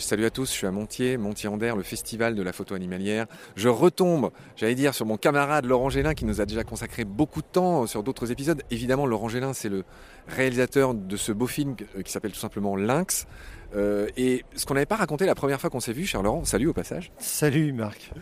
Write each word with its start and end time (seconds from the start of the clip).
Salut 0.00 0.26
à 0.26 0.30
tous, 0.30 0.46
je 0.46 0.52
suis 0.52 0.66
à 0.66 0.70
Montier, 0.70 1.16
Montier-en-Der, 1.16 1.74
le 1.74 1.82
festival 1.82 2.36
de 2.36 2.42
la 2.44 2.52
photo 2.52 2.76
animalière. 2.76 3.26
Je 3.56 3.68
retombe, 3.68 4.30
j'allais 4.54 4.76
dire, 4.76 4.94
sur 4.94 5.04
mon 5.06 5.16
camarade 5.16 5.64
Laurent 5.64 5.90
Gélin 5.90 6.14
qui 6.14 6.24
nous 6.24 6.40
a 6.40 6.46
déjà 6.46 6.62
consacré 6.62 7.04
beaucoup 7.04 7.42
de 7.42 7.48
temps 7.50 7.84
sur 7.88 8.04
d'autres 8.04 8.30
épisodes. 8.30 8.62
Évidemment, 8.70 9.06
Laurent 9.06 9.28
Gélin, 9.28 9.52
c'est 9.54 9.68
le 9.68 9.82
réalisateur 10.28 10.94
de 10.94 11.16
ce 11.16 11.32
beau 11.32 11.48
film 11.48 11.74
qui 11.74 12.12
s'appelle 12.12 12.30
tout 12.30 12.38
simplement 12.38 12.76
Lynx. 12.76 13.26
Euh, 13.74 14.06
et 14.16 14.44
ce 14.54 14.66
qu'on 14.66 14.74
n'avait 14.74 14.86
pas 14.86 14.94
raconté 14.94 15.26
la 15.26 15.34
première 15.34 15.60
fois 15.60 15.68
qu'on 15.68 15.80
s'est 15.80 15.92
vu, 15.92 16.06
cher 16.06 16.22
Laurent, 16.22 16.44
salut 16.44 16.68
au 16.68 16.72
passage. 16.72 17.10
Salut 17.18 17.72
Marc. 17.72 18.12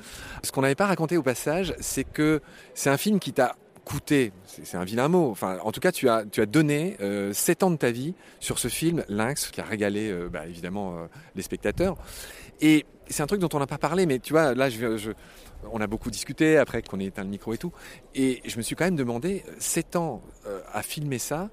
Ce 0.43 0.53
qu'on 0.53 0.63
n'avait 0.63 0.75
pas 0.75 0.87
raconté 0.87 1.19
au 1.19 1.23
passage, 1.23 1.75
c'est 1.79 2.05
que 2.05 2.41
c'est 2.73 2.89
un 2.89 2.97
film 2.97 3.19
qui 3.19 3.35
t'a 3.35 3.55
coûté, 3.87 4.33
c'est 4.47 4.77
un 4.77 4.83
vilain 4.83 5.07
mot, 5.07 5.31
enfin 5.31 5.59
en 5.63 5.71
tout 5.71 5.79
cas 5.79 5.93
tu 5.93 6.09
as, 6.09 6.25
tu 6.27 6.41
as 6.41 6.47
donné 6.47 6.97
euh, 7.01 7.33
7 7.33 7.63
ans 7.63 7.71
de 7.71 7.77
ta 7.77 7.93
vie 7.93 8.15
sur 8.41 8.59
ce 8.59 8.67
film 8.67 9.05
Lynx 9.09 9.53
qui 9.53 9.61
a 9.61 9.65
régalé 9.65 10.11
euh, 10.11 10.29
bah, 10.29 10.45
évidemment 10.49 10.97
euh, 10.97 11.07
les 11.37 11.43
spectateurs. 11.43 11.97
Et 12.61 12.85
c'est 13.07 13.23
un 13.23 13.27
truc 13.27 13.41
dont 13.41 13.49
on 13.53 13.61
n'a 13.61 13.69
pas 13.69 13.79
parlé, 13.79 14.07
mais 14.07 14.19
tu 14.19 14.33
vois, 14.33 14.55
là 14.55 14.69
on 15.71 15.81
a 15.81 15.87
beaucoup 15.87 16.11
discuté 16.11 16.59
après 16.59 16.83
qu'on 16.83 16.99
ait 16.99 17.05
éteint 17.05 17.23
le 17.23 17.31
micro 17.31 17.55
et 17.55 17.59
tout, 17.59 17.73
et 18.17 18.43
je 18.45 18.57
me 18.57 18.63
suis 18.63 18.75
quand 18.75 18.85
même 18.85 18.97
demandé, 18.97 19.45
7 19.61 19.95
ans 19.95 20.21
euh, 20.47 20.61
à 20.73 20.83
filmer 20.83 21.19
ça, 21.19 21.51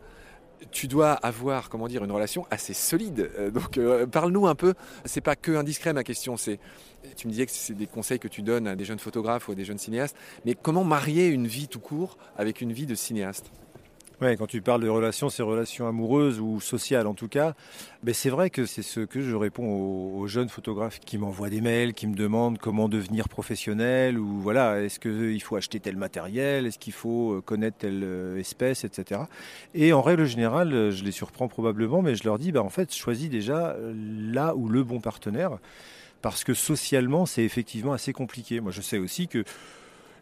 tu 0.71 0.87
dois 0.87 1.13
avoir, 1.13 1.69
comment 1.69 1.87
dire, 1.87 2.03
une 2.03 2.11
relation 2.11 2.45
assez 2.51 2.73
solide. 2.73 3.31
Euh, 3.37 3.51
donc, 3.51 3.77
euh, 3.77 4.05
parle-nous 4.05 4.47
un 4.47 4.55
peu. 4.55 4.73
C'est 5.05 5.21
pas 5.21 5.35
que 5.35 5.51
indiscret 5.51 5.93
ma 5.93 6.03
question. 6.03 6.37
C'est, 6.37 6.59
tu 7.15 7.27
me 7.27 7.31
disais 7.31 7.45
que 7.45 7.51
c'est 7.51 7.73
des 7.73 7.87
conseils 7.87 8.19
que 8.19 8.27
tu 8.27 8.41
donnes 8.41 8.67
à 8.67 8.75
des 8.75 8.85
jeunes 8.85 8.99
photographes 8.99 9.47
ou 9.47 9.51
à 9.51 9.55
des 9.55 9.65
jeunes 9.65 9.77
cinéastes. 9.77 10.15
Mais 10.45 10.55
comment 10.55 10.83
marier 10.83 11.27
une 11.27 11.47
vie 11.47 11.67
tout 11.67 11.79
court 11.79 12.17
avec 12.37 12.61
une 12.61 12.73
vie 12.73 12.85
de 12.85 12.95
cinéaste? 12.95 13.51
Quand 14.37 14.47
tu 14.47 14.61
parles 14.61 14.81
de 14.81 14.89
relations, 14.89 15.29
c'est 15.29 15.43
relations 15.43 15.87
amoureuses 15.87 16.39
ou 16.39 16.61
sociales 16.61 17.07
en 17.07 17.13
tout 17.13 17.27
cas. 17.27 17.53
Mais 18.03 18.13
c'est 18.13 18.29
vrai 18.29 18.49
que 18.49 18.65
c'est 18.65 18.81
ce 18.81 19.01
que 19.01 19.21
je 19.21 19.35
réponds 19.35 19.67
aux, 19.67 20.27
jeunes 20.27 20.47
photographes 20.47 20.99
qui 20.99 21.17
m'envoient 21.17 21.49
des 21.49 21.59
mails, 21.59 21.93
qui 21.93 22.07
me 22.07 22.15
demandent 22.15 22.57
comment 22.57 22.87
devenir 22.87 23.27
professionnel 23.27 24.17
ou 24.17 24.39
voilà, 24.39 24.81
est-ce 24.81 24.99
qu'il 24.99 25.41
faut 25.41 25.57
acheter 25.57 25.79
tel 25.79 25.97
matériel, 25.97 26.65
est-ce 26.65 26.79
qu'il 26.79 26.93
faut 26.93 27.41
connaître 27.45 27.77
telle 27.77 28.37
espèce, 28.39 28.85
etc. 28.85 29.21
Et 29.73 29.91
en 29.91 30.01
règle 30.01 30.25
générale, 30.25 30.91
je 30.91 31.03
les 31.03 31.11
surprends 31.11 31.49
probablement, 31.49 32.01
mais 32.01 32.15
je 32.15 32.23
leur 32.23 32.39
dis, 32.39 32.51
bah, 32.53 32.63
en 32.63 32.69
fait, 32.69 32.93
choisis 32.93 33.29
déjà 33.29 33.75
là 33.83 34.55
où 34.55 34.69
le 34.69 34.83
bon 34.83 35.01
partenaire, 35.01 35.57
parce 36.21 36.45
que 36.45 36.53
socialement, 36.53 37.25
c'est 37.25 37.43
effectivement 37.43 37.93
assez 37.93 38.13
compliqué. 38.13 38.61
Moi, 38.61 38.71
je 38.71 38.81
sais 38.81 38.97
aussi 38.97 39.27
que 39.27 39.43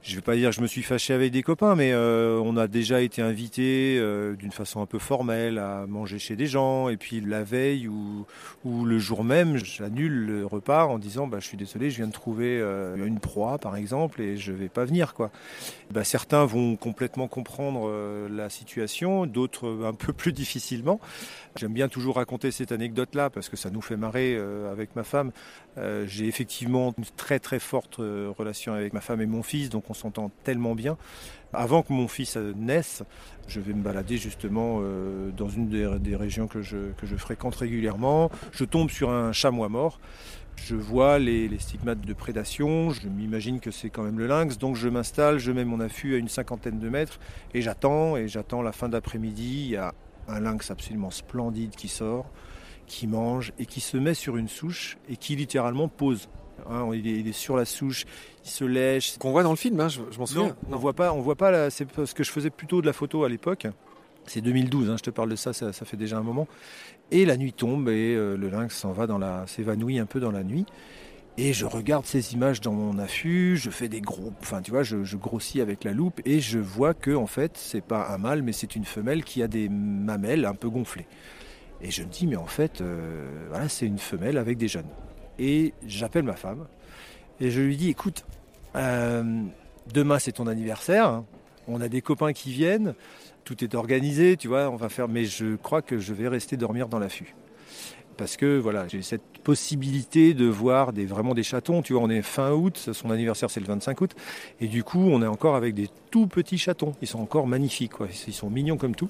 je 0.03 0.15
vais 0.15 0.21
pas 0.21 0.35
dire 0.35 0.49
que 0.49 0.55
je 0.55 0.61
me 0.61 0.67
suis 0.67 0.81
fâché 0.81 1.13
avec 1.13 1.31
des 1.31 1.43
copains, 1.43 1.75
mais 1.75 1.91
euh, 1.93 2.41
on 2.43 2.57
a 2.57 2.67
déjà 2.67 3.01
été 3.01 3.21
invité 3.21 3.97
euh, 3.99 4.35
d'une 4.35 4.51
façon 4.51 4.81
un 4.81 4.87
peu 4.87 4.97
formelle 4.97 5.59
à 5.59 5.85
manger 5.87 6.17
chez 6.17 6.35
des 6.35 6.47
gens, 6.47 6.89
et 6.89 6.97
puis 6.97 7.21
la 7.21 7.43
veille 7.43 7.87
ou, 7.87 8.25
le 8.65 8.97
jour 8.97 9.23
même, 9.23 9.57
j'annule 9.57 10.25
le 10.25 10.45
repas 10.45 10.85
en 10.85 10.97
disant 10.97 11.27
bah, 11.27 11.37
je 11.39 11.45
suis 11.45 11.57
désolé, 11.57 11.91
je 11.91 11.97
viens 11.97 12.07
de 12.07 12.11
trouver 12.11 12.59
euh, 12.59 13.05
une 13.05 13.19
proie 13.19 13.59
par 13.59 13.75
exemple, 13.75 14.21
et 14.21 14.37
je 14.37 14.51
vais 14.51 14.69
pas 14.69 14.85
venir. 14.85 15.13
Bah, 15.91 16.03
certains 16.03 16.45
vont 16.45 16.77
complètement 16.77 17.27
comprendre 17.27 17.91
la 18.29 18.49
situation, 18.49 19.27
d'autres 19.27 19.85
un 19.85 19.93
peu 19.93 20.13
plus 20.13 20.33
difficilement. 20.33 20.99
J'aime 21.57 21.73
bien 21.73 21.89
toujours 21.89 22.15
raconter 22.15 22.49
cette 22.49 22.71
anecdote-là 22.71 23.29
parce 23.29 23.49
que 23.49 23.57
ça 23.57 23.69
nous 23.69 23.81
fait 23.81 23.97
marrer 23.97 24.39
avec 24.71 24.95
ma 24.95 25.03
femme. 25.03 25.31
J'ai 26.05 26.27
effectivement 26.27 26.93
une 26.97 27.03
très 27.17 27.39
très 27.39 27.59
forte 27.59 27.97
relation 27.97 28.73
avec 28.73 28.93
ma 28.93 29.01
femme 29.01 29.21
et 29.21 29.25
mon 29.25 29.43
fils, 29.43 29.69
donc 29.69 29.90
on 29.91 29.93
s'entend 29.93 30.31
tellement 30.43 30.73
bien. 30.73 30.97
Avant 31.53 31.83
que 31.83 31.91
mon 31.91 32.07
fils 32.07 32.37
naisse, 32.37 33.03
je 33.47 33.59
vais 33.59 33.73
me 33.73 33.83
balader 33.83 34.17
justement 34.17 34.79
euh, 34.79 35.31
dans 35.31 35.49
une 35.49 35.67
des, 35.67 36.15
régions 36.15 36.47
que 36.47 36.61
je, 36.61 36.91
que 36.97 37.05
je 37.05 37.17
fréquente 37.17 37.55
régulièrement. 37.55 38.31
Je 38.51 38.63
tombe 38.63 38.89
sur 38.89 39.09
un 39.09 39.33
chamois 39.33 39.67
mort. 39.67 39.99
Je 40.55 40.75
vois 40.75 41.19
les, 41.19 41.47
les, 41.47 41.59
stigmates 41.59 42.01
de 42.01 42.13
prédation, 42.13 42.91
je 42.91 43.07
m'imagine 43.07 43.59
que 43.59 43.71
c'est 43.71 43.89
quand 43.89 44.03
même 44.03 44.19
le 44.19 44.27
lynx, 44.27 44.57
donc 44.57 44.75
je 44.75 44.89
m'installe, 44.89 45.39
je 45.39 45.51
mets 45.51 45.65
mon 45.65 45.79
affût 45.79 46.13
à 46.13 46.17
une 46.17 46.27
cinquantaine 46.27 46.77
de 46.77 46.87
mètres 46.87 47.19
et 47.53 47.61
j'attends, 47.61 48.15
et 48.15 48.27
j'attends 48.27 48.61
la 48.61 48.71
fin 48.71 48.87
d'après-midi. 48.87 49.63
Il 49.65 49.71
y 49.71 49.77
a 49.77 49.93
un 50.27 50.39
lynx 50.39 50.69
absolument 50.69 51.09
splendide 51.09 51.75
qui 51.75 51.87
sort, 51.87 52.29
qui 52.85 53.07
mange 53.07 53.53
et 53.59 53.65
qui 53.65 53.81
se 53.81 53.97
met 53.97 54.13
sur 54.13 54.37
une 54.37 54.47
souche 54.47 54.97
et 55.09 55.15
qui 55.15 55.35
littéralement 55.35 55.87
pose. 55.87 56.29
Hein, 56.69 56.89
il, 56.93 57.07
est, 57.07 57.19
il, 57.19 57.27
est, 57.27 57.33
sur 57.33 57.57
la 57.57 57.65
souche, 57.65 58.05
il 58.43 58.49
se 58.49 58.63
lèche. 58.63 59.17
Qu'on 59.17 59.31
voit 59.31 59.43
dans 59.43 59.51
le 59.51 59.55
film, 59.55 59.79
hein, 59.79 59.87
je, 59.87 60.01
je 60.11 60.19
m'en 60.19 60.25
souviens. 60.25 60.55
Non, 60.69 60.77
on 60.77 60.77
voit 60.77 60.93
pas, 60.93 61.13
on 61.13 61.21
voit 61.21 61.35
pas. 61.35 61.69
C'est 61.69 61.85
parce 61.85 62.13
que 62.13 62.23
je 62.23 62.31
faisais 62.31 62.49
plutôt 62.49 62.81
de 62.81 62.85
la 62.85 62.93
photo 62.93 63.23
à 63.23 63.29
l'époque. 63.29 63.67
C'est 64.27 64.41
2012, 64.41 64.89
hein, 64.89 64.95
je 64.97 65.03
te 65.03 65.09
parle 65.09 65.29
de 65.29 65.35
ça, 65.35 65.51
ça, 65.53 65.73
ça, 65.73 65.85
fait 65.85 65.97
déjà 65.97 66.17
un 66.17 66.23
moment. 66.23 66.47
Et 67.09 67.25
la 67.25 67.37
nuit 67.37 67.53
tombe 67.53 67.89
et 67.89 68.15
euh, 68.15 68.37
le 68.37 68.49
lynx 68.49 68.75
s'en 68.75 68.91
va 68.91 69.07
dans 69.07 69.17
la, 69.17 69.45
s'évanouit 69.47 69.99
un 69.99 70.05
peu 70.05 70.19
dans 70.19 70.31
la 70.31 70.43
nuit. 70.43 70.65
Et 71.37 71.53
je 71.53 71.65
regarde 71.65 72.05
ces 72.05 72.33
images 72.33 72.59
dans 72.61 72.73
mon 72.73 72.99
affût, 72.99 73.55
je 73.57 73.69
fais 73.69 73.87
des 73.87 74.01
gros, 74.01 74.33
enfin 74.41 74.61
tu 74.61 74.71
vois, 74.71 74.83
je, 74.83 75.15
grossis 75.15 75.61
avec 75.61 75.85
la 75.85 75.93
loupe 75.93 76.19
et 76.25 76.41
je 76.41 76.59
vois 76.59 76.93
que 76.93 77.15
en 77.15 77.25
fait 77.25 77.53
c'est 77.55 77.83
pas 77.83 78.09
un 78.09 78.17
mâle 78.17 78.41
mais 78.43 78.51
c'est 78.51 78.75
une 78.75 78.83
femelle 78.83 79.23
qui 79.23 79.41
a 79.41 79.47
des 79.47 79.69
mamelles 79.69 80.45
un 80.45 80.53
peu 80.53 80.69
gonflées. 80.69 81.07
Et 81.81 81.89
je 81.89 82.03
me 82.03 82.09
dis 82.09 82.27
mais 82.27 82.35
en 82.35 82.47
fait 82.47 82.81
euh, 82.81 83.45
voilà 83.49 83.69
c'est 83.69 83.85
une 83.85 83.97
femelle 83.97 84.37
avec 84.37 84.57
des 84.57 84.67
jeunes. 84.67 84.89
Et 85.41 85.73
j'appelle 85.87 86.23
ma 86.23 86.35
femme 86.35 86.67
et 87.39 87.49
je 87.49 87.61
lui 87.61 87.75
dis 87.75 87.89
écoute 87.89 88.25
euh, 88.75 89.43
demain 89.91 90.19
c'est 90.19 90.33
ton 90.33 90.45
anniversaire, 90.45 91.07
hein. 91.07 91.25
on 91.67 91.81
a 91.81 91.89
des 91.89 92.01
copains 92.01 92.31
qui 92.31 92.51
viennent, 92.51 92.93
tout 93.43 93.63
est 93.63 93.73
organisé, 93.73 94.37
tu 94.37 94.47
vois, 94.47 94.69
on 94.69 94.75
va 94.75 94.87
faire, 94.87 95.07
mais 95.07 95.25
je 95.25 95.55
crois 95.55 95.81
que 95.81 95.97
je 95.97 96.13
vais 96.13 96.27
rester 96.27 96.57
dormir 96.57 96.87
dans 96.87 96.99
l'affût 96.99 97.35
parce 98.17 98.37
que 98.37 98.59
voilà, 98.59 98.87
j'ai 98.87 99.01
cette 99.01 99.39
possibilité 99.43 100.35
de 100.35 100.45
voir 100.45 100.93
des, 100.93 101.07
vraiment 101.07 101.33
des 101.33 101.41
chatons. 101.41 101.81
Tu 101.81 101.93
vois, 101.93 102.03
on 102.03 102.09
est 102.11 102.21
fin 102.21 102.51
août, 102.51 102.77
son 102.93 103.09
anniversaire 103.09 103.49
c'est 103.49 103.59
le 103.59 103.65
25 103.65 103.99
août, 103.99 104.15
et 104.59 104.67
du 104.67 104.83
coup 104.83 104.99
on 104.99 105.23
est 105.23 105.27
encore 105.27 105.55
avec 105.55 105.73
des 105.73 105.89
tout 106.11 106.27
petits 106.27 106.59
chatons. 106.59 106.93
Ils 107.01 107.07
sont 107.07 107.19
encore 107.19 107.47
magnifiques, 107.47 107.93
ils 108.27 108.33
sont 108.33 108.51
mignons 108.51 108.77
comme 108.77 108.93
tout. 108.93 109.09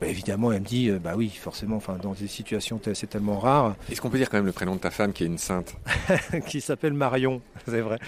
Bah, 0.00 0.06
évidemment, 0.06 0.52
elle 0.52 0.60
me 0.60 0.66
dit, 0.66 0.90
euh, 0.90 1.00
bah 1.00 1.14
oui, 1.16 1.28
forcément, 1.28 1.76
enfin, 1.76 1.98
dans 2.00 2.12
des 2.12 2.28
situations, 2.28 2.80
c'est 2.94 3.10
tellement 3.10 3.38
rare. 3.38 3.74
Est-ce 3.90 4.00
qu'on 4.00 4.10
peut 4.10 4.18
dire 4.18 4.30
quand 4.30 4.36
même 4.36 4.46
le 4.46 4.52
prénom 4.52 4.76
de 4.76 4.80
ta 4.80 4.92
femme 4.92 5.12
qui 5.12 5.24
est 5.24 5.26
une 5.26 5.38
sainte? 5.38 5.74
Qui 6.46 6.60
s'appelle 6.60 6.92
Marion, 6.92 7.42
c'est 7.66 7.80
vrai. 7.80 7.98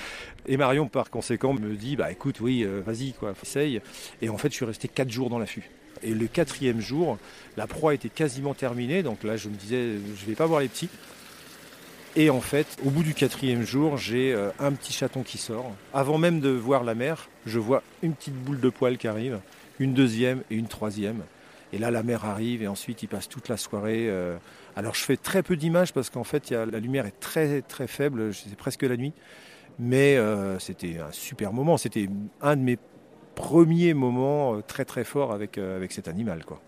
Et 0.46 0.56
Marion, 0.56 0.86
par 0.86 1.10
conséquent, 1.10 1.52
me 1.52 1.74
dit, 1.74 1.96
bah 1.96 2.12
écoute, 2.12 2.40
oui, 2.40 2.62
euh, 2.62 2.80
vas-y, 2.86 3.12
quoi, 3.12 3.34
essaye. 3.42 3.80
Et 4.22 4.28
en 4.28 4.38
fait, 4.38 4.50
je 4.50 4.54
suis 4.54 4.64
resté 4.64 4.86
quatre 4.86 5.10
jours 5.10 5.30
dans 5.30 5.38
l'affût. 5.38 5.68
Et 6.02 6.14
le 6.14 6.28
quatrième 6.28 6.80
jour, 6.80 7.18
la 7.56 7.66
proie 7.66 7.92
était 7.92 8.08
quasiment 8.08 8.54
terminée. 8.54 9.02
Donc 9.02 9.24
là, 9.24 9.36
je 9.36 9.48
me 9.48 9.56
disais, 9.56 9.96
je 10.16 10.26
vais 10.26 10.36
pas 10.36 10.46
voir 10.46 10.60
les 10.60 10.68
petits. 10.68 10.88
Et 12.16 12.30
en 12.30 12.40
fait, 12.40 12.66
au 12.84 12.90
bout 12.90 13.02
du 13.02 13.14
quatrième 13.14 13.64
jour, 13.64 13.96
j'ai 13.96 14.32
euh, 14.32 14.50
un 14.60 14.72
petit 14.72 14.92
chaton 14.92 15.22
qui 15.22 15.38
sort. 15.38 15.72
Avant 15.92 16.18
même 16.18 16.40
de 16.40 16.50
voir 16.50 16.84
la 16.84 16.94
mère, 16.94 17.28
je 17.46 17.58
vois 17.58 17.82
une 18.02 18.14
petite 18.14 18.34
boule 18.34 18.60
de 18.60 18.68
poil 18.68 18.96
qui 18.96 19.08
arrive, 19.08 19.40
une 19.78 19.92
deuxième 19.92 20.42
et 20.50 20.56
une 20.56 20.66
troisième. 20.66 21.22
Et 21.72 21.78
là, 21.78 21.90
la 21.90 22.02
mère 22.02 22.24
arrive 22.24 22.62
et 22.62 22.68
ensuite, 22.68 23.02
il 23.02 23.08
passe 23.08 23.28
toute 23.28 23.48
la 23.48 23.56
soirée. 23.56 24.08
Euh. 24.08 24.36
Alors, 24.76 24.94
je 24.94 25.04
fais 25.04 25.16
très 25.16 25.42
peu 25.42 25.56
d'images 25.56 25.92
parce 25.92 26.10
qu'en 26.10 26.24
fait, 26.24 26.50
la 26.50 26.78
lumière 26.78 27.06
est 27.06 27.18
très 27.20 27.62
très 27.62 27.86
faible. 27.86 28.34
C'est 28.34 28.56
presque 28.56 28.82
la 28.82 28.96
nuit. 28.96 29.12
Mais 29.78 30.16
euh, 30.16 30.58
c'était 30.58 30.98
un 30.98 31.12
super 31.12 31.52
moment. 31.52 31.76
C'était 31.76 32.08
un 32.42 32.56
de 32.56 32.62
mes 32.62 32.78
premier 33.34 33.94
moment 33.94 34.56
euh, 34.56 34.62
très 34.66 34.84
très 34.84 35.04
fort 35.04 35.32
avec, 35.32 35.56
avec 35.58 35.92
cet 35.92 36.08
animal. 36.08 36.44
Quoi. 36.44 36.60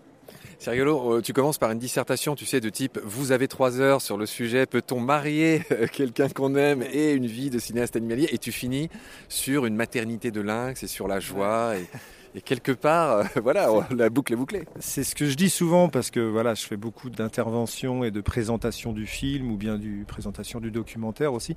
C'est 0.57 0.71
rigolo, 0.71 1.21
tu 1.21 1.33
commences 1.33 1.57
par 1.57 1.69
une 1.71 1.77
dissertation, 1.77 2.35
tu 2.35 2.45
sais, 2.45 2.61
de 2.61 2.69
type 2.69 2.97
vous 3.03 3.33
avez 3.33 3.49
trois 3.49 3.81
heures 3.81 4.01
sur 4.01 4.17
le 4.17 4.25
sujet, 4.25 4.65
peut-on 4.65 5.01
marier 5.01 5.61
quelqu'un 5.91 6.29
qu'on 6.29 6.55
aime 6.55 6.83
et 6.93 7.11
une 7.11 7.27
vie 7.27 7.49
de 7.49 7.59
cinéaste 7.59 7.97
animalier? 7.97 8.29
Et 8.31 8.37
tu 8.37 8.53
finis 8.53 8.89
sur 9.27 9.65
une 9.65 9.75
maternité 9.75 10.31
de 10.31 10.39
lynx 10.39 10.81
et 10.81 10.87
sur 10.87 11.09
la 11.09 11.19
joie. 11.19 11.73
Et 12.35 12.41
quelque 12.41 12.71
part, 12.71 13.23
voilà, 13.43 13.69
la 13.95 14.09
boucle 14.09 14.33
est 14.33 14.37
bouclée. 14.37 14.63
C'est 14.79 15.03
ce 15.03 15.15
que 15.15 15.25
je 15.25 15.35
dis 15.35 15.49
souvent 15.49 15.89
parce 15.89 16.11
que 16.11 16.19
voilà, 16.19 16.55
je 16.55 16.63
fais 16.65 16.77
beaucoup 16.77 17.09
d'interventions 17.09 18.03
et 18.03 18.11
de 18.11 18.21
présentations 18.21 18.91
du 18.91 19.05
film 19.05 19.51
ou 19.51 19.57
bien 19.57 19.77
du 19.77 20.05
présentation 20.07 20.59
du 20.59 20.71
documentaire 20.71 21.33
aussi. 21.33 21.55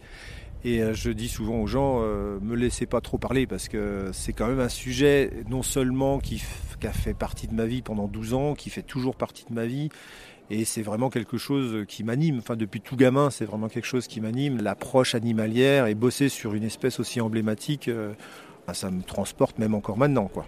Et 0.65 0.83
euh, 0.83 0.95
je 0.95 1.11
dis 1.11 1.29
souvent 1.29 1.61
aux 1.61 1.67
gens, 1.67 2.01
euh, 2.03 2.39
me 2.41 2.57
laissez 2.57 2.87
pas 2.87 3.01
trop 3.01 3.19
parler 3.19 3.47
parce 3.47 3.69
que 3.69 4.11
c'est 4.13 4.33
quand 4.33 4.49
même 4.49 4.61
un 4.61 4.69
sujet 4.69 5.31
non 5.49 5.63
seulement 5.63 6.19
qui, 6.19 6.43
a 6.83 6.93
fait 6.93 7.15
partie 7.15 7.49
de 7.49 7.55
ma 7.55 7.67
vie 7.67 7.83
pendant 7.83 8.07
12 8.07 8.35
ans, 8.35 8.55
qui 8.55 8.71
fait 8.71 8.83
toujours 8.83 9.17
partie 9.17 9.45
de 9.49 9.55
ma 9.55 9.67
vie. 9.67 9.89
Et 10.51 10.65
c'est 10.65 10.83
vraiment 10.83 11.11
quelque 11.11 11.39
chose 11.39 11.85
qui 11.89 12.05
m'anime. 12.05 12.39
Enfin, 12.39 12.55
depuis 12.55 12.81
tout 12.81 12.97
gamin, 12.97 13.31
c'est 13.31 13.45
vraiment 13.45 13.69
quelque 13.69 13.87
chose 13.87 14.07
qui 14.07 14.21
m'anime. 14.21 14.63
L'approche 14.63 15.15
animalière 15.15 15.87
et 15.87 15.95
bosser 15.95 16.29
sur 16.29 16.55
une 16.55 16.63
espèce 16.63 17.01
aussi 17.01 17.21
emblématique, 17.21 17.89
euh, 17.89 18.13
ben, 18.67 18.75
ça 18.75 18.91
me 18.91 19.03
transporte 19.03 19.59
même 19.59 19.75
encore 19.75 19.97
maintenant, 19.97 20.29
quoi. 20.29 20.47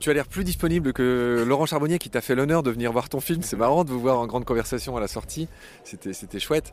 Tu 0.00 0.10
as 0.10 0.12
l'air 0.12 0.28
plus 0.28 0.44
disponible 0.44 0.92
que 0.92 1.44
Laurent 1.46 1.66
Charbonnier 1.66 1.98
qui 1.98 2.08
t'a 2.08 2.20
fait 2.20 2.36
l'honneur 2.36 2.62
de 2.62 2.70
venir 2.70 2.92
voir 2.92 3.08
ton 3.08 3.18
film. 3.18 3.42
C'est 3.42 3.56
marrant 3.56 3.82
de 3.82 3.90
vous 3.90 3.98
voir 3.98 4.20
en 4.20 4.28
grande 4.28 4.44
conversation 4.44 4.96
à 4.96 5.00
la 5.00 5.08
sortie. 5.08 5.48
C'était, 5.82 6.38
chouette. 6.38 6.72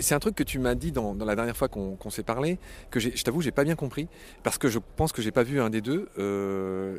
C'est 0.00 0.14
un 0.16 0.18
truc 0.18 0.34
que 0.34 0.42
tu 0.42 0.58
m'as 0.58 0.74
dit 0.74 0.90
dans, 0.90 1.14
la 1.14 1.36
dernière 1.36 1.56
fois 1.56 1.68
qu'on, 1.68 2.10
s'est 2.10 2.24
parlé, 2.24 2.58
que 2.90 2.98
je 2.98 3.22
t'avoue, 3.22 3.42
j'ai 3.42 3.52
pas 3.52 3.62
bien 3.62 3.76
compris, 3.76 4.08
parce 4.42 4.58
que 4.58 4.68
je 4.68 4.80
pense 4.96 5.12
que 5.12 5.22
j'ai 5.22 5.30
pas 5.30 5.44
vu 5.44 5.60
un 5.60 5.70
des 5.70 5.80
deux. 5.80 6.08
Euh, 6.18 6.98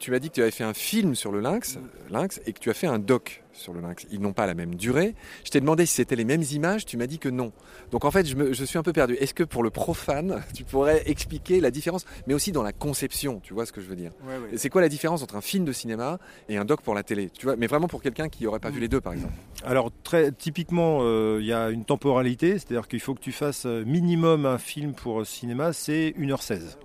tu 0.00 0.10
m'as 0.10 0.18
dit 0.18 0.30
que 0.30 0.34
tu 0.34 0.42
avais 0.42 0.50
fait 0.50 0.64
un 0.64 0.74
film 0.74 1.14
sur 1.14 1.30
le 1.30 1.40
lynx, 1.40 1.78
lynx, 2.10 2.40
et 2.46 2.52
que 2.52 2.58
tu 2.58 2.68
as 2.68 2.74
fait 2.74 2.88
un 2.88 2.98
doc 2.98 3.44
sur 3.58 3.72
le 3.72 3.80
lynx. 3.80 4.06
Ils 4.10 4.20
n'ont 4.20 4.32
pas 4.32 4.46
la 4.46 4.54
même 4.54 4.74
durée. 4.74 5.14
Je 5.44 5.50
t'ai 5.50 5.60
demandé 5.60 5.86
si 5.86 5.94
c'était 5.94 6.16
les 6.16 6.24
mêmes 6.24 6.44
images, 6.52 6.86
tu 6.86 6.96
m'as 6.96 7.06
dit 7.06 7.18
que 7.18 7.28
non. 7.28 7.52
Donc 7.90 8.04
en 8.04 8.10
fait, 8.10 8.26
je, 8.26 8.64
suis 8.64 8.78
un 8.78 8.82
peu 8.82 8.92
perdu. 8.92 9.14
Est-ce 9.14 9.34
que 9.34 9.44
pour 9.44 9.62
le 9.62 9.70
profane, 9.70 10.42
tu 10.54 10.64
pourrais 10.64 11.02
expliquer 11.06 11.60
la 11.60 11.70
différence, 11.70 12.06
mais 12.26 12.34
aussi 12.34 12.52
dans 12.52 12.62
la 12.62 12.72
conception, 12.72 13.40
tu 13.40 13.54
vois 13.54 13.66
ce 13.66 13.72
que 13.72 13.80
je 13.80 13.86
veux 13.86 13.96
dire? 13.96 14.12
C'est 14.56 14.70
quoi 14.70 14.80
la 14.80 14.88
différence 14.88 15.22
entre 15.22 15.36
un 15.36 15.40
film 15.40 15.64
de 15.64 15.72
cinéma 15.72 16.18
et 16.48 16.56
un 16.56 16.64
doc 16.64 16.82
pour 16.82 16.94
la 16.94 17.02
télé? 17.02 17.30
Tu 17.30 17.46
vois, 17.46 17.56
mais 17.56 17.66
vraiment 17.66 17.88
pour 17.88 18.02
quelqu'un 18.02 18.28
qui 18.28 18.44
n'aurait 18.44 18.60
pas 18.60 18.70
vu 18.70 18.80
les 18.80 18.88
deux, 18.88 19.00
par 19.00 19.12
exemple. 19.12 19.34
Alors 19.64 19.90
très 20.02 20.32
typiquement, 20.32 21.00
euh, 21.02 21.38
il 21.40 21.46
y 21.46 21.52
a 21.52 21.70
une 21.70 21.84
temporalité, 21.84 22.52
c'est-à-dire 22.52 22.88
qu'il 22.88 23.00
faut 23.00 23.14
que 23.14 23.20
tu 23.20 23.32
fasses 23.32 23.66
euh, 23.66 23.84
minimum 23.84 24.46
un 24.46 24.58
film 24.58 24.94
pour 24.94 25.26
cinéma, 25.26 25.72
c'est 25.72 26.14
1h16. 26.18 26.76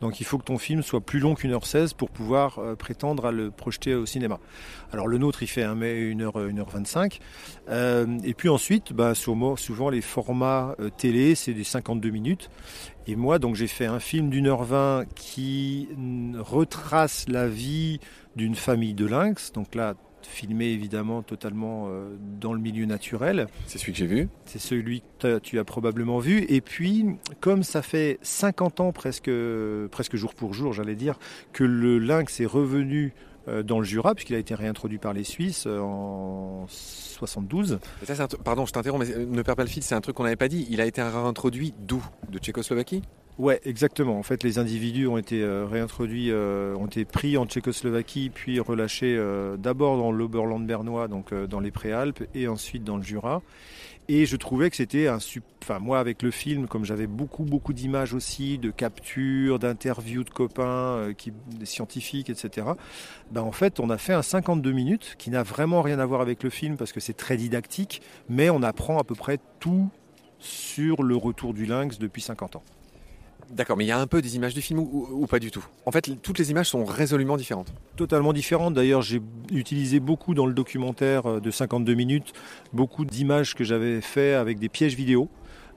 Donc 0.00 0.20
il 0.20 0.24
faut 0.24 0.38
que 0.38 0.44
ton 0.44 0.58
film 0.58 0.82
soit 0.82 1.00
plus 1.00 1.20
long 1.20 1.34
qu'une 1.34 1.52
heure 1.52 1.66
16 1.66 1.94
pour 1.94 2.10
pouvoir 2.10 2.58
euh, 2.58 2.74
prétendre 2.76 3.26
à 3.26 3.32
le 3.32 3.50
projeter 3.50 3.94
au 3.94 4.06
cinéma. 4.06 4.38
Alors 4.92 5.08
le 5.08 5.18
nôtre 5.18 5.42
il 5.42 5.48
fait 5.48 5.62
1 5.62 5.80
1 5.80 6.20
heure, 6.20 6.36
1 6.36 6.58
heure 6.58 6.70
25. 6.70 7.18
Euh, 7.68 8.18
et 8.24 8.34
puis 8.34 8.48
ensuite, 8.48 8.92
bah, 8.92 9.14
souvent 9.14 9.90
les 9.90 10.00
formats 10.00 10.74
euh, 10.80 10.90
télé 10.90 11.34
c'est 11.34 11.54
des 11.54 11.64
52 11.64 12.10
minutes. 12.10 12.50
Et 13.06 13.16
moi 13.16 13.38
donc 13.38 13.54
j'ai 13.54 13.66
fait 13.66 13.86
un 13.86 14.00
film 14.00 14.30
d'une 14.30 14.46
heure 14.46 14.64
20 14.64 15.06
qui 15.14 15.88
retrace 16.38 17.26
la 17.28 17.48
vie 17.48 18.00
d'une 18.36 18.54
famille 18.54 18.94
de 18.94 19.06
lynx. 19.06 19.52
Donc 19.52 19.74
là 19.74 19.94
filmé 20.26 20.66
évidemment 20.66 21.22
totalement 21.22 21.86
euh, 21.88 22.16
dans 22.40 22.52
le 22.52 22.60
milieu 22.60 22.86
naturel. 22.86 23.48
C'est 23.66 23.78
celui 23.78 23.92
que 23.92 23.98
j'ai 23.98 24.06
vu. 24.06 24.28
C'est 24.44 24.58
celui 24.58 25.02
que 25.18 25.38
tu 25.38 25.58
as 25.58 25.64
probablement 25.64 26.18
vu. 26.18 26.44
Et 26.48 26.60
puis, 26.60 27.06
comme 27.40 27.62
ça 27.62 27.82
fait 27.82 28.18
50 28.22 28.80
ans 28.80 28.92
presque, 28.92 29.30
presque 29.90 30.16
jour 30.16 30.34
pour 30.34 30.54
jour, 30.54 30.72
j'allais 30.72 30.96
dire, 30.96 31.18
que 31.52 31.64
le 31.64 31.98
lynx 31.98 32.40
est 32.40 32.46
revenu 32.46 33.14
euh, 33.48 33.62
dans 33.62 33.78
le 33.78 33.84
Jura, 33.84 34.14
puisqu'il 34.14 34.36
a 34.36 34.38
été 34.38 34.54
réintroduit 34.54 34.98
par 34.98 35.12
les 35.12 35.24
Suisses 35.24 35.64
euh, 35.66 35.80
en 35.80 36.66
72. 36.68 37.78
pardon, 38.44 38.66
je 38.66 38.72
t'interromps, 38.72 39.06
mais 39.08 39.24
ne 39.24 39.42
perds 39.42 39.56
pas 39.56 39.62
le 39.62 39.70
fil, 39.70 39.82
c'est 39.82 39.94
un 39.94 40.00
truc 40.00 40.16
qu'on 40.16 40.24
n'avait 40.24 40.36
pas 40.36 40.48
dit. 40.48 40.66
Il 40.70 40.80
a 40.80 40.86
été 40.86 41.00
réintroduit 41.02 41.72
d'où? 41.78 42.04
De 42.28 42.38
Tchécoslovaquie? 42.38 43.02
Ouais, 43.38 43.60
exactement. 43.64 44.18
En 44.18 44.24
fait, 44.24 44.42
les 44.42 44.58
individus 44.58 45.06
ont 45.06 45.16
été 45.16 45.40
euh, 45.42 45.64
réintroduits, 45.64 46.32
euh, 46.32 46.74
ont 46.74 46.86
été 46.86 47.04
pris 47.04 47.36
en 47.36 47.46
Tchécoslovaquie, 47.46 48.30
puis 48.30 48.58
relâchés 48.58 49.14
euh, 49.16 49.56
d'abord 49.56 49.96
dans 49.96 50.10
l'Oberland 50.10 50.66
bernois, 50.66 51.06
donc 51.06 51.32
dans 51.32 51.60
les 51.60 51.70
Préalpes, 51.70 52.24
et 52.34 52.48
ensuite 52.48 52.82
dans 52.82 52.96
le 52.96 53.04
Jura. 53.04 53.42
Et 54.08 54.26
je 54.26 54.36
trouvais 54.36 54.70
que 54.70 54.76
c'était 54.76 55.06
un 55.06 55.18
enfin 55.62 55.78
moi 55.78 56.00
avec 56.00 56.22
le 56.22 56.32
film, 56.32 56.66
comme 56.66 56.84
j'avais 56.84 57.06
beaucoup 57.06 57.44
beaucoup 57.44 57.72
d'images 57.72 58.12
aussi, 58.12 58.58
de 58.58 58.72
captures, 58.72 59.60
d'interviews 59.60 60.24
de 60.24 60.30
copains, 60.30 61.12
des 61.58 61.66
scientifiques, 61.66 62.30
etc. 62.30 62.68
Ben 63.30 63.42
en 63.42 63.52
fait, 63.52 63.78
on 63.78 63.90
a 63.90 63.98
fait 63.98 64.14
un 64.14 64.22
52 64.22 64.72
minutes 64.72 65.14
qui 65.18 65.30
n'a 65.30 65.42
vraiment 65.44 65.82
rien 65.82 66.00
à 66.00 66.06
voir 66.06 66.22
avec 66.22 66.42
le 66.42 66.50
film 66.50 66.76
parce 66.76 66.92
que 66.92 67.00
c'est 67.00 67.16
très 67.16 67.36
didactique, 67.36 68.02
mais 68.28 68.50
on 68.50 68.62
apprend 68.62 68.98
à 68.98 69.04
peu 69.04 69.14
près 69.14 69.38
tout 69.60 69.90
sur 70.38 71.02
le 71.02 71.14
retour 71.14 71.52
du 71.54 71.66
lynx 71.66 71.98
depuis 71.98 72.22
50 72.22 72.56
ans. 72.56 72.62
D'accord, 73.50 73.76
mais 73.76 73.84
il 73.84 73.88
y 73.88 73.92
a 73.92 73.98
un 73.98 74.06
peu 74.06 74.20
des 74.20 74.36
images 74.36 74.54
du 74.54 74.60
film 74.60 74.78
ou, 74.78 75.26
pas 75.26 75.38
du 75.38 75.50
tout? 75.50 75.64
En 75.86 75.90
fait, 75.90 76.10
toutes 76.22 76.38
les 76.38 76.50
images 76.50 76.68
sont 76.68 76.84
résolument 76.84 77.36
différentes. 77.36 77.72
Totalement 77.96 78.32
différentes. 78.32 78.74
D'ailleurs, 78.74 79.02
j'ai 79.02 79.22
utilisé 79.50 80.00
beaucoup 80.00 80.34
dans 80.34 80.46
le 80.46 80.52
documentaire 80.52 81.26
euh, 81.26 81.40
de 81.40 81.50
52 81.50 81.94
minutes, 81.94 82.32
beaucoup 82.72 83.04
d'images 83.04 83.54
que 83.54 83.64
j'avais 83.64 84.00
fait 84.00 84.34
avec 84.34 84.58
des 84.58 84.68
pièges 84.68 84.94
vidéo. 84.94 85.28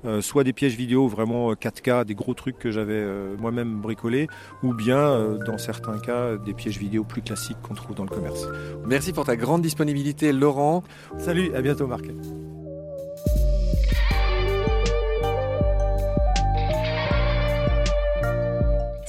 Euh, 0.04 0.20
soit 0.20 0.44
des 0.44 0.52
pièges 0.52 0.76
vidéo 0.76 1.08
vraiment 1.08 1.54
4K, 1.54 1.90
euh, 1.90 2.04
des 2.04 2.16
gros 2.16 2.34
trucs 2.34 2.58
que 2.58 2.72
j'avais 2.72 3.06
moi-même 3.40 3.80
bricolés, 3.80 4.28
ou 4.64 4.74
bien 4.74 5.38
dans 5.46 5.58
certains 5.58 6.00
cas 6.00 6.38
des 6.38 6.54
pièges 6.54 6.80
vidéo 6.80 7.04
plus 7.04 7.22
classiques 7.22 7.62
qu'on 7.62 7.76
trouve 7.76 7.96
dans 7.96 8.04
le 8.04 8.10
commerce. 8.10 8.48
Merci 8.86 9.14
pour 9.14 9.26
ta 9.26 9.36
grande 9.36 9.62
disponibilité 9.62 10.34
Laurent. 10.34 10.84
Salut, 11.20 11.54
à 11.56 11.62
bientôt 11.62 11.88
Marc. 11.88 12.06